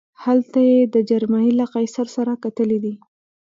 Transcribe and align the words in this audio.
هلته 0.23 0.59
یې 0.69 0.79
د 0.93 0.95
جرمني 1.09 1.51
له 1.59 1.65
قیصر 1.73 2.07
سره 2.15 2.31
کتلي 2.43 2.77
دي. 2.83 2.93